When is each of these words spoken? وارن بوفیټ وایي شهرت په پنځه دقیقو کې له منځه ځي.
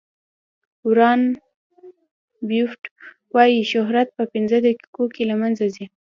وارن 0.87 1.21
بوفیټ 2.47 2.83
وایي 3.33 3.59
شهرت 3.71 4.07
په 4.17 4.23
پنځه 4.33 4.57
دقیقو 4.65 5.03
کې 5.13 5.23
له 5.29 5.35
منځه 5.41 5.65
ځي. 5.75 5.85